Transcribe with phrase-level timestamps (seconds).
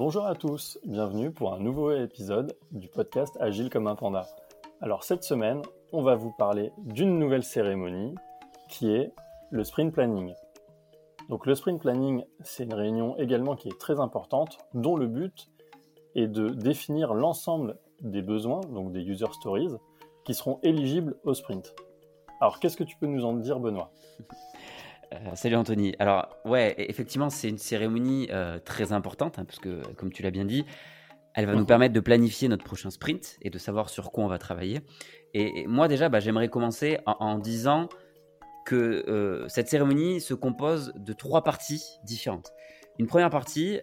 [0.00, 4.26] Bonjour à tous, bienvenue pour un nouveau épisode du podcast Agile comme un panda.
[4.80, 5.60] Alors cette semaine,
[5.92, 8.14] on va vous parler d'une nouvelle cérémonie
[8.70, 9.12] qui est
[9.50, 10.32] le sprint planning.
[11.28, 15.50] Donc le sprint planning, c'est une réunion également qui est très importante, dont le but
[16.14, 19.76] est de définir l'ensemble des besoins, donc des user stories,
[20.24, 21.74] qui seront éligibles au sprint.
[22.40, 23.92] Alors qu'est-ce que tu peux nous en dire, Benoît?
[25.12, 25.94] Euh, salut Anthony.
[25.98, 30.22] Alors ouais, e- effectivement, c'est une cérémonie euh, très importante, hein, parce que comme tu
[30.22, 30.64] l'as bien dit,
[31.34, 34.28] elle va nous permettre de planifier notre prochain sprint et de savoir sur quoi on
[34.28, 34.80] va travailler.
[35.34, 37.88] Et, et moi déjà, bah, j'aimerais commencer en, en disant
[38.66, 42.52] que euh, cette cérémonie se compose de trois parties différentes.
[42.98, 43.80] Une première partie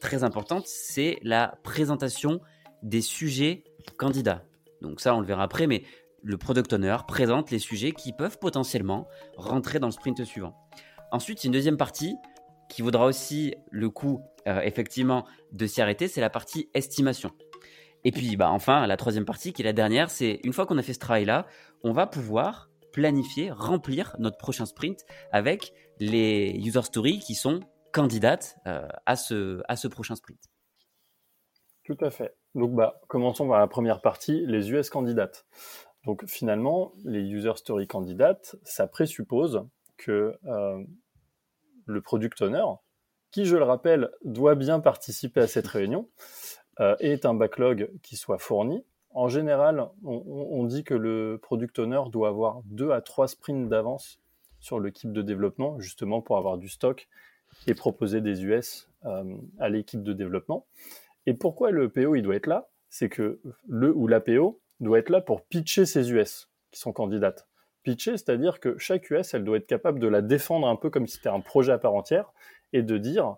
[0.00, 2.40] très importante, c'est la présentation
[2.82, 3.62] des sujets
[3.98, 4.42] candidats.
[4.80, 5.84] Donc ça, on le verra après, mais
[6.22, 10.54] le product owner présente les sujets qui peuvent potentiellement rentrer dans le sprint suivant.
[11.10, 12.16] Ensuite, une deuxième partie
[12.68, 17.32] qui vaudra aussi le coup, euh, effectivement, de s'y arrêter, c'est la partie estimation.
[18.04, 20.78] Et puis, bah, enfin, la troisième partie, qui est la dernière, c'est une fois qu'on
[20.78, 21.46] a fait ce travail-là,
[21.84, 27.60] on va pouvoir planifier, remplir notre prochain sprint avec les user stories qui sont
[27.92, 30.40] candidates euh, à, ce, à ce prochain sprint.
[31.84, 32.34] Tout à fait.
[32.54, 35.46] Donc, bah, commençons par la première partie, les US candidates.
[36.04, 39.64] Donc, finalement, les user story candidates, ça présuppose
[39.96, 40.82] que euh,
[41.86, 42.64] le product owner,
[43.30, 46.08] qui, je le rappelle, doit bien participer à cette réunion,
[46.80, 48.84] euh, ait un backlog qui soit fourni.
[49.10, 53.68] En général, on, on dit que le product owner doit avoir deux à trois sprints
[53.68, 54.18] d'avance
[54.62, 57.08] sur l'équipe de développement, justement pour avoir du stock
[57.66, 60.66] et proposer des US euh, à l'équipe de développement.
[61.26, 62.68] Et pourquoi le PO il doit être là?
[62.88, 66.92] C'est que le ou la PO doit être là pour pitcher ses US qui sont
[66.92, 67.48] candidates.
[67.82, 71.06] Pitcher, c'est-à-dire que chaque US, elle doit être capable de la défendre un peu comme
[71.06, 72.32] si c'était un projet à part entière
[72.72, 73.36] et de dire,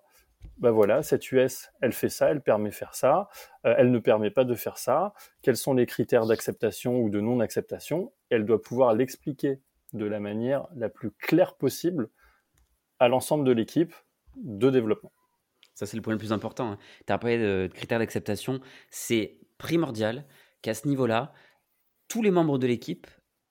[0.59, 3.29] bah voilà, cette US, elle fait ça, elle permet de faire ça,
[3.65, 7.21] euh, elle ne permet pas de faire ça, quels sont les critères d'acceptation ou de
[7.21, 9.61] non-acceptation, elle doit pouvoir l'expliquer
[9.95, 12.11] de la manière la plus claire possible
[12.99, 13.95] à l'ensemble de l'équipe
[14.37, 15.13] de développement.
[15.75, 16.73] Ça, c'est le point le plus important.
[16.73, 16.79] hein.
[17.07, 18.61] Tu as parlé de, de critères d'acceptation.
[18.91, 20.25] C'est primordial
[20.65, 21.35] qu'à ce niveau-là,
[22.09, 23.07] tous les membres de l'équipe,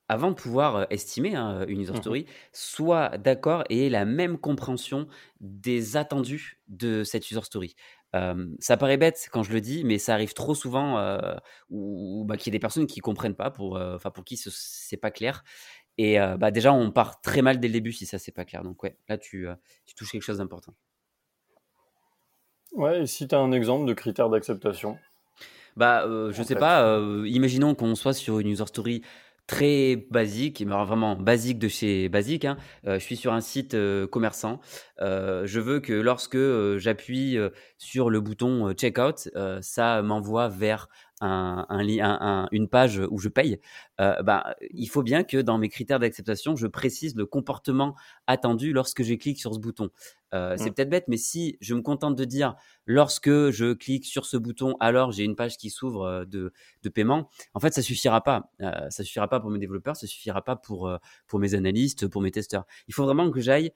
[0.09, 1.93] avant de pouvoir euh, estimer hein, une user Mhm.
[1.95, 5.07] story, soient d'accord et aient la même compréhension
[5.39, 7.75] des attendus de cette user story.
[8.15, 11.35] Euh, ça paraît bête quand je le dis, mais ça arrive trop souvent euh,
[11.69, 14.51] où, bah, qu'il y ait des personnes qui comprennent pas, pour, euh, pour qui ce-
[14.53, 15.43] c'est pas clair.
[15.97, 18.45] Et euh, bah, déjà, on part très mal dès le début si ça c'est pas
[18.45, 18.63] clair.
[18.63, 20.75] Donc ouais, là tu, euh, tu touches quelque chose d'important.
[22.73, 24.99] Ouais, et si tu as un exemple de critères d'acceptation?
[25.75, 26.59] Bah, euh, je En sais fait.
[26.59, 29.01] pas, euh, imaginons qu'on soit sur une user story
[29.45, 32.45] très basique, mais vraiment basique de chez basique.
[32.45, 32.57] hein.
[32.87, 34.61] Euh, je suis sur un site euh, commerçant.
[35.01, 36.37] Euh, je veux que lorsque
[36.77, 37.37] j'appuie
[37.77, 39.29] sur le bouton checkout,
[39.61, 40.87] ça m'envoie vers
[41.21, 43.59] un, un une page où je paye.
[44.01, 47.95] Euh, bah, il faut bien que dans mes critères d'acceptation, je précise le comportement
[48.27, 49.89] attendu lorsque je clique sur ce bouton.
[50.33, 50.73] Euh, C'est Mm.
[50.73, 54.75] peut-être bête, mais si je me contente de dire lorsque je clique sur ce bouton,
[54.79, 56.51] alors j'ai une page qui s'ouvre euh, de,
[56.81, 57.29] de paiement.
[57.53, 58.51] En fait, ça suffira pas.
[58.61, 60.91] Euh, ça suffira pas pour mes développeurs, ça suffira pas pour,
[61.27, 62.65] pour mes analystes, pour mes testeurs.
[62.87, 63.71] Il faut vraiment que j'aille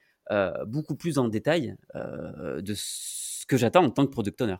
[0.66, 4.58] beaucoup plus en détail de ce que j'attends en tant que product owner.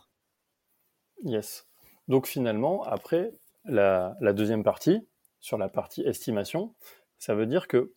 [1.24, 1.67] Yes.
[2.08, 3.32] Donc finalement, après,
[3.66, 5.08] la, deuxième partie,
[5.40, 6.74] sur la partie estimation,
[7.18, 7.94] ça veut dire que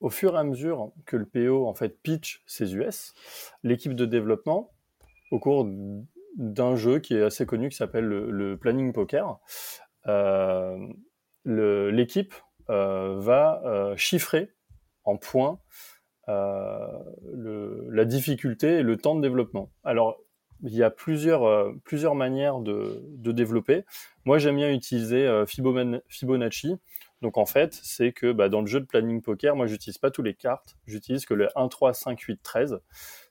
[0.00, 3.14] au fur et à mesure que le PO en fait pitch ses US,
[3.62, 4.72] l'équipe de développement,
[5.30, 5.66] au cours
[6.36, 9.38] d'un jeu qui est assez connu qui s'appelle le, planning poker,
[10.08, 10.76] euh,
[11.44, 12.34] l'équipe
[12.68, 14.50] euh, va euh, chiffrer
[15.04, 15.58] en points
[16.28, 19.70] la difficulté et le temps de développement.
[19.84, 20.18] Alors,
[20.62, 23.84] il y a plusieurs, euh, plusieurs manières de, de développer.
[24.24, 26.76] Moi, j'aime bien utiliser euh, Fibonacci.
[27.22, 30.10] Donc, en fait, c'est que bah, dans le jeu de planning poker, moi, j'utilise pas
[30.10, 30.76] tous les cartes.
[30.86, 32.80] J'utilise que le 1, 3, 5, 8, 13,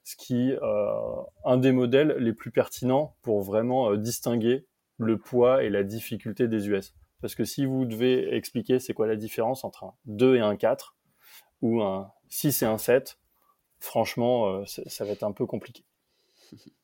[0.04, 4.66] ce qui euh, un des modèles les plus pertinents pour vraiment euh, distinguer
[4.98, 6.94] le poids et la difficulté des US.
[7.22, 10.56] Parce que si vous devez expliquer c'est quoi la différence entre un 2 et un
[10.56, 10.96] 4,
[11.62, 13.20] ou un 6 et un 7,
[13.80, 15.84] franchement, euh, ça va être un peu compliqué.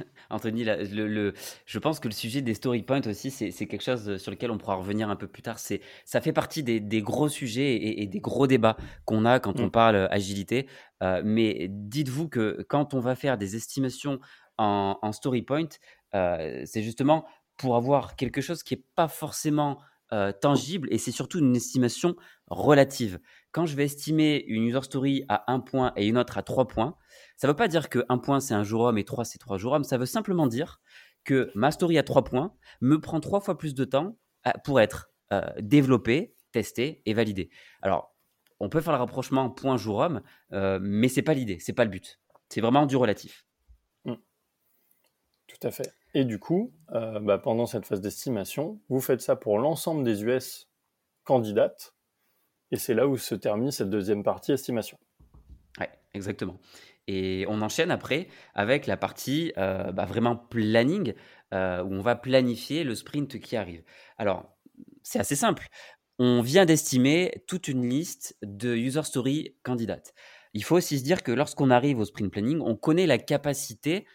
[0.30, 1.34] Anthony, le,
[1.66, 4.58] je pense que le sujet des story points aussi, c'est quelque chose sur lequel on
[4.58, 5.58] pourra revenir un peu plus tard.
[5.58, 9.70] Ça fait partie des, gros sujets et, des gros débats qu'on a quand on mm.
[9.70, 10.66] parle agilité.
[11.02, 14.20] Euh, mais dites-vous que quand on va faire des estimations
[14.58, 15.68] en, story point,
[16.14, 17.24] euh, c'est justement
[17.56, 19.80] pour avoir quelque chose qui n'est pas forcément
[20.12, 22.16] euh, tangible et c'est surtout une estimation
[22.48, 23.20] relative.
[23.52, 26.66] Quand je vais estimer une user story à un point et une autre à trois
[26.66, 26.96] points,
[27.36, 29.38] ça ne veut pas dire que un point c'est un jour homme et trois c'est
[29.38, 29.84] trois jours hommes.
[29.84, 30.80] Ça veut simplement dire
[31.24, 34.16] que ma story à trois points me prend trois fois plus de temps
[34.46, 37.50] euh, pour être euh, développée, testée et validée.
[37.82, 38.16] Alors,
[38.58, 40.22] on peut faire le rapprochement point jour homme,
[40.52, 42.20] euh, mais c'est pas l'idée, c'est pas le but.
[42.48, 43.44] C'est vraiment du relatif.
[45.50, 45.92] Tout à fait.
[46.14, 50.68] Et du coup, bah, pendant cette phase d'estimation, vous faites ça pour l'ensemble des US
[51.24, 51.94] candidates
[52.70, 54.98] et c'est là où se termine cette deuxième partie estimation.
[55.78, 56.58] Oui, exactement.
[57.06, 61.14] Et on enchaîne après avec la partie euh, bah, vraiment planning,
[61.52, 63.82] euh, où on va planifier le sprint qui arrive.
[64.18, 64.56] Alors,
[65.02, 65.66] c'est assez simple.
[66.18, 70.14] On vient d'estimer toute une liste de user story candidates.
[70.52, 74.06] Il faut aussi se dire que lorsqu'on arrive au sprint planning, on connaît la capacité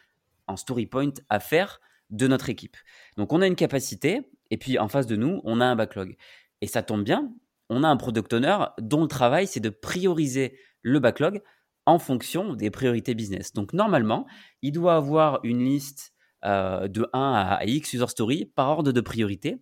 [0.48, 2.78] en story point à faire de notre équipe.
[3.18, 6.16] Donc on a une capacité, et puis en face de nous, on a un backlog.
[6.62, 7.34] Et ça tombe bien,
[7.70, 11.42] on a un product owner dont le travail, c'est de prioriser le backlog
[11.86, 13.54] en fonction des priorités business.
[13.54, 14.26] Donc normalement,
[14.62, 16.14] il doit avoir une liste
[16.44, 19.58] euh, de 1 à X user story par ordre de priorité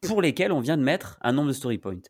[0.00, 2.00] pour lesquels on vient de mettre un nombre de story points.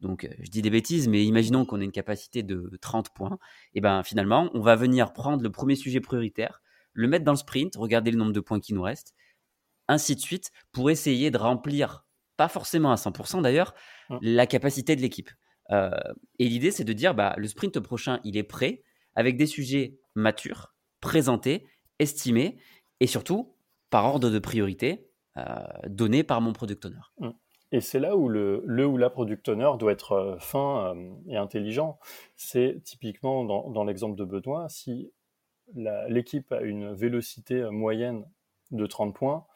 [0.00, 3.38] Donc, euh, je dis des bêtises, mais imaginons qu'on ait une capacité de 30 points.
[3.74, 6.62] Et ben finalement, on va venir prendre le premier sujet prioritaire,
[6.94, 9.14] le mettre dans le sprint, regarder le nombre de points qui nous restent,
[9.86, 12.06] ainsi de suite, pour essayer de remplir,
[12.36, 13.74] pas forcément à 100% d'ailleurs,
[14.10, 14.18] Mmh.
[14.22, 15.30] la capacité de l'équipe.
[15.70, 15.90] Euh,
[16.38, 18.82] et l'idée, c'est de dire, bah, le sprint prochain, il est prêt,
[19.14, 21.66] avec des sujets matures, présentés,
[21.98, 22.58] estimés,
[23.00, 23.56] et surtout,
[23.90, 25.42] par ordre de priorité, euh,
[25.86, 27.00] donné par mon product owner.
[27.18, 27.30] Mmh.
[27.72, 30.94] Et c'est là où le, le, ou la product owner doit être euh, fin
[31.28, 31.98] et intelligent.
[32.36, 35.12] C'est typiquement dans, dans l'exemple de Benoît, si
[35.74, 38.24] l'équipe a une vélocité moyenne
[38.70, 39.46] de 30 points,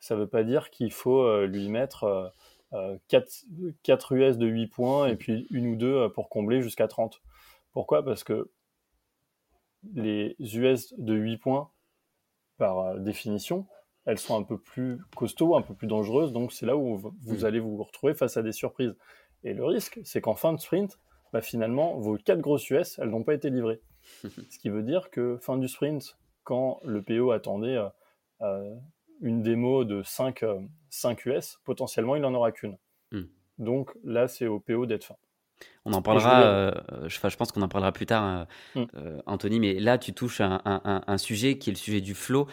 [0.00, 2.32] ça ne veut pas dire qu'il faut lui mettre
[3.08, 6.60] 4, euh, 4, US de 8 points et puis une ou deux euh, pour combler
[6.60, 7.20] jusqu'à 30.
[7.72, 8.04] Pourquoi?
[8.04, 8.50] Parce que
[9.94, 11.70] les US de 8 points,
[12.58, 13.66] par euh, définition,
[14.04, 17.12] elles sont un peu plus costauds, un peu plus dangereuses, donc c'est là où vous
[17.22, 17.44] mm.
[17.44, 18.96] allez vous retrouver face à des surprises.
[19.44, 20.98] Et le risque, c'est qu'en fin de sprint,
[21.32, 23.80] bah finalement, vos 4 grosses US, elles n'ont pas été livrées.
[24.50, 27.78] Ce qui veut dire que fin du sprint, quand le PO attendait
[29.20, 30.44] une démo de 5,
[30.90, 32.78] 5 US, potentiellement il n'en aura qu'une.
[33.12, 33.24] Hmm.
[33.58, 35.16] Donc là, c'est au PO d'être fin.
[35.84, 36.72] On en parlera, euh,
[37.06, 38.46] je, pense qu'on en parlera plus tard,
[38.76, 38.86] euh, hmm.
[38.96, 42.46] euh, Anthony, mais là, tu touches un, un, sujet qui est le sujet du flow.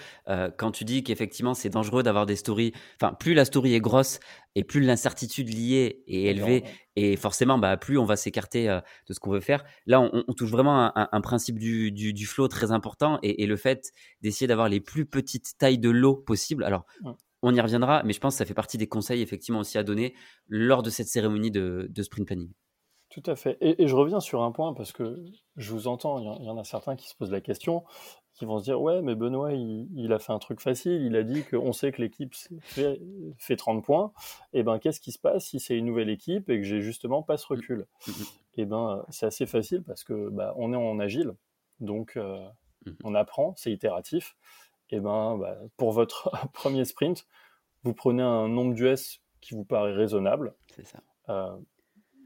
[0.58, 2.72] quand tu dis qu'effectivement, c'est dangereux d'avoir des stories,
[3.02, 4.20] enfin, plus la story est grosse
[4.56, 6.64] et plus l'incertitude liée est élevée,
[6.96, 9.66] et forcément, bah, plus on va s'écarter de ce qu'on veut faire.
[9.86, 13.92] Là, on, touche vraiment un, principe du, du, flow très important et, le fait
[14.22, 16.64] d'essayer d'avoir les plus petites tailles de lot possible.
[16.64, 16.86] Alors,
[17.42, 19.84] on y reviendra, mais je pense que ça fait partie des conseils effectivement aussi à
[19.84, 20.16] donner
[20.48, 22.50] lors de cette cérémonie de, sprint planning.
[23.16, 23.58] Tout à fait.
[23.62, 25.24] Et, je reviens sur un point parce que
[25.56, 27.86] je vous entends, il y, en a certains qui se posent la question,
[28.34, 31.24] qui vont se dire Ouais, mais Benoît, il, a fait un truc facile, il a
[31.24, 34.12] dit qu'on sait que l'équipe fait, 30 points.
[34.52, 36.82] Et eh ben, qu'est-ce qui se passe si c'est une nouvelle équipe et que j'ai
[36.82, 38.24] justement pas ce recul mmh, mmh, mmh.
[38.58, 41.36] Et eh ben, c'est assez facile parce que bah, on est en agile,
[41.80, 42.46] donc euh,
[43.06, 44.36] on apprend, c'est itératif
[44.90, 47.26] et eh ben, bah, pour votre premier sprint,
[47.84, 50.54] vous prenez un nombre d'US qui vous paraît raisonnable.
[50.84, 51.00] Ça.
[51.30, 51.56] Euh,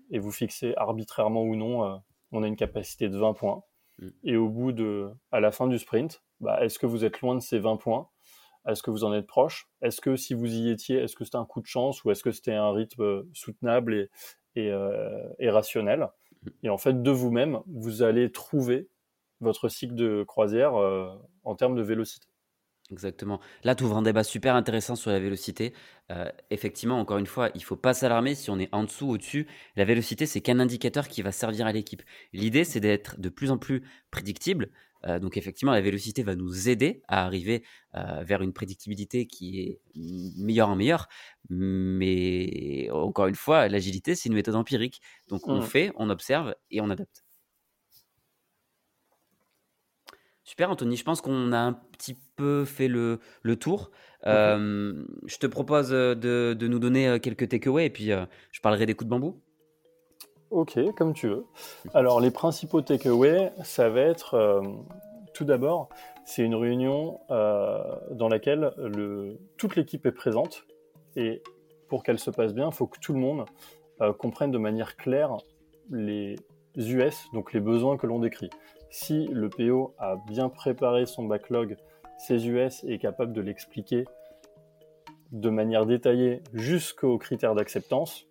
[0.09, 1.97] et vous fixez arbitrairement ou non, euh,
[2.31, 3.63] on a une capacité de 20 points.
[3.99, 4.07] Mm.
[4.23, 7.35] Et au bout de, à la fin du sprint, bah, est-ce que vous êtes loin
[7.35, 8.09] de ces 20 points?
[8.67, 9.69] Est-ce que vous en êtes proche?
[9.81, 12.23] Est-ce que si vous y étiez, est-ce que c'était un coup de chance ou est-ce
[12.23, 14.09] que c'était un rythme soutenable et,
[14.55, 16.09] et, euh, et rationnel?
[16.43, 16.49] Mm.
[16.63, 18.89] Et en fait, de vous-même, vous allez trouver
[19.41, 22.28] votre cycle de croisière en termes de vélocité.
[22.91, 23.39] Exactement.
[23.63, 25.73] Là, tu ouvres un débat super intéressant sur la vélocité.
[26.11, 29.45] Euh, effectivement, encore une fois, il faut pas s'alarmer si on est en dessous, au-dessus.
[29.75, 32.01] La vélocité, c'est qu'un indicateur qui va servir à l'équipe.
[32.33, 34.71] L'idée, c'est d'être de plus en plus prédictible.
[35.05, 37.63] Euh, donc, effectivement, la vélocité va nous aider à arriver
[37.95, 41.07] euh, vers une prédictibilité qui est meilleure en meilleure.
[41.49, 44.99] Mais encore une fois, l'agilité, c'est une méthode empirique.
[45.27, 45.63] Donc, on mmh.
[45.63, 47.23] fait, on observe et on adapte.
[50.49, 50.95] Super, Anthony.
[50.95, 53.91] Je pense qu'on a un petit peu fait le, le tour.
[54.25, 56.15] Euh, je te propose de,
[56.55, 59.39] de, nous donner euh, quelques takeaways et puis euh, je parlerai des coups de bambou.
[60.49, 61.45] Ok, comme tu veux.
[61.93, 64.63] Alors, les principaux takeaways, ça va être
[65.35, 65.89] Tout d'abord,
[66.25, 68.71] c'est une réunion euh, dans laquelle
[69.57, 70.65] toute l'équipe est présente
[71.15, 71.43] et
[71.89, 73.45] pour qu'elle se passe bien, il faut que tout le monde
[74.01, 75.37] euh, comprenne de manière claire
[75.91, 76.37] les
[76.75, 78.49] US, donc les besoins que l'on décrit.
[78.89, 81.77] Si le PO a bien préparé son backlog,
[82.17, 84.05] ses US et est capable de l'expliquer
[85.31, 88.27] de manière détaillée jusqu'aux critères d'acceptance,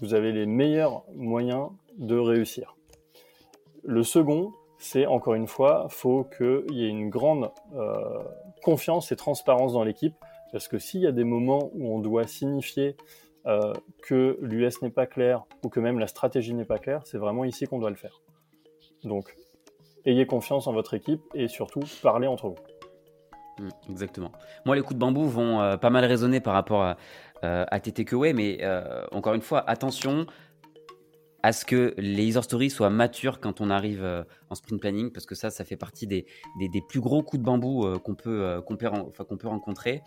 [0.00, 2.76] vous avez les meilleurs moyens de réussir.
[3.84, 8.24] Le second, c'est encore une fois, faut qu'il y ait une grande euh,
[8.62, 10.14] confiance et transparence dans l'équipe,
[10.50, 12.96] parce que s'il y a des moments où on doit signifier
[13.46, 13.72] euh,
[14.02, 17.44] que l'US n'est pas clair ou que même la stratégie n'est pas claire, c'est vraiment
[17.44, 18.22] ici qu'on doit le faire.
[19.04, 19.36] Donc,
[20.06, 22.56] ayez confiance en votre équipe et surtout parlez entre vous.
[23.58, 24.32] Mmh, exactement.
[24.64, 26.96] Moi, les coups de bambou vont euh, pas mal résonner par rapport à,
[27.44, 27.64] euh,
[28.34, 30.26] mais euh, encore une fois, attention
[31.42, 34.04] à ce que les user stories soient matures quand on arrive
[34.48, 36.24] en sprint planning, parce que ça, ça fait partie des,
[36.88, 40.02] plus gros coups de bambou qu'on peut, qu'on peut rencontrer.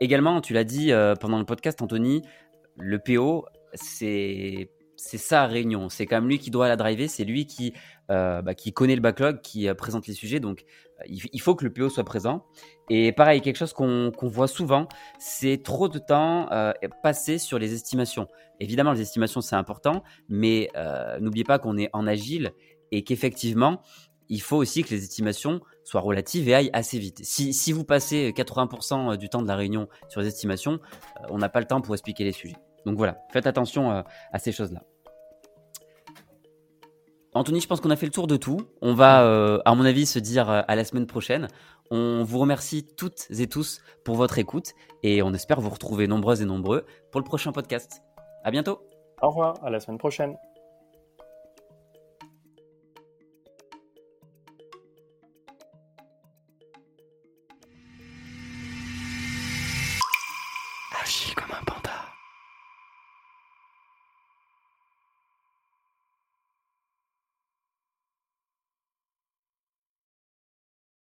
[0.00, 2.22] Également, tu l'as dit pendant le podcast, Anthony,
[2.78, 4.70] le PO, c'est
[5.04, 5.88] c'est sa réunion.
[5.88, 7.08] C'est quand même lui qui doit la driver.
[7.08, 7.74] C'est lui qui,
[8.10, 10.38] euh, bah, qui connaît le backlog, qui euh, présente les sujets.
[10.38, 10.64] Donc,
[11.00, 12.44] euh, il, faut que le PO soit présent.
[12.88, 14.86] Et pareil, quelque chose qu'on voit souvent,
[15.18, 16.48] c'est trop de temps
[17.02, 18.28] passé sur les estimations.
[18.60, 20.68] Évidemment, les estimations, c'est important, mais
[21.20, 22.52] n'oubliez pas qu'on est en agile
[22.90, 23.82] et qu'effectivement,
[24.28, 27.20] il faut aussi que les estimations soient relatives et aillent assez vite.
[27.24, 30.78] Si, si vous passez 80% du temps de la réunion sur les estimations,
[31.30, 32.56] on n'a pas le temps pour expliquer les sujets.
[32.84, 34.82] Donc voilà, faites attention à ces choses-là.
[37.34, 38.60] Anthony, je pense qu'on a fait le tour de tout.
[38.82, 41.48] On va, euh, à mon avis, se dire euh, à la semaine prochaine.
[41.90, 44.72] On vous remercie toutes et tous pour votre écoute
[45.02, 48.02] et on espère vous retrouver nombreuses et nombreux pour le prochain podcast.
[48.44, 48.80] À bientôt.
[49.22, 50.36] Au revoir, à la semaine prochaine.